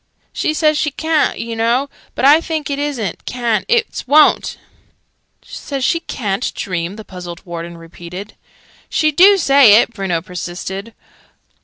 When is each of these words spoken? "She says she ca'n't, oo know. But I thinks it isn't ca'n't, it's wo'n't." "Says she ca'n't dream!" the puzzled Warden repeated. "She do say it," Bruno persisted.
"She 0.33 0.55
says 0.55 0.79
she 0.79 0.89
ca'n't, 0.89 1.37
oo 1.39 1.55
know. 1.55 1.87
But 2.15 2.25
I 2.25 2.41
thinks 2.41 2.71
it 2.71 2.79
isn't 2.79 3.23
ca'n't, 3.27 3.65
it's 3.67 4.07
wo'n't." 4.07 4.57
"Says 5.43 5.83
she 5.83 5.99
ca'n't 5.99 6.55
dream!" 6.55 6.95
the 6.95 7.05
puzzled 7.05 7.45
Warden 7.45 7.77
repeated. 7.77 8.33
"She 8.89 9.11
do 9.11 9.37
say 9.37 9.75
it," 9.79 9.93
Bruno 9.93 10.19
persisted. 10.23 10.95